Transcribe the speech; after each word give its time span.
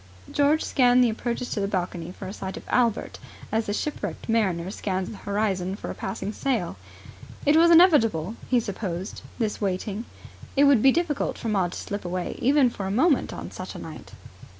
George 0.31 0.63
scanned 0.65 1.03
the 1.03 1.11
approaches 1.11 1.51
to 1.51 1.59
the 1.59 1.67
balcony 1.67 2.11
for 2.11 2.25
a 2.25 2.33
sight 2.33 2.57
of 2.57 2.63
Albert 2.69 3.19
as 3.51 3.67
the 3.67 3.71
shipwrecked 3.71 4.27
mariner 4.27 4.71
scans 4.71 5.11
the 5.11 5.17
horizon 5.17 5.75
for 5.75 5.87
the 5.89 5.93
passing 5.93 6.33
sail. 6.33 6.75
It 7.45 7.55
was 7.55 7.69
inevitable, 7.69 8.35
he 8.49 8.59
supposed, 8.59 9.21
this 9.37 9.61
waiting. 9.61 10.05
It 10.57 10.63
would 10.63 10.81
be 10.81 10.91
difficult 10.91 11.37
for 11.37 11.49
Maud 11.49 11.73
to 11.73 11.79
slip 11.79 12.03
away 12.03 12.35
even 12.41 12.71
for 12.71 12.87
a 12.87 12.91
moment 12.91 13.31
on 13.31 13.51
such 13.51 13.75
a 13.75 13.79
night. 13.79 14.13